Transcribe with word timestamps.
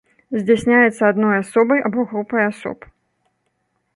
Здзяйсняецца 0.37 1.03
адной 1.11 1.35
асобай 1.43 1.79
або 1.89 2.07
групай 2.13 2.43
асоб. 2.51 2.79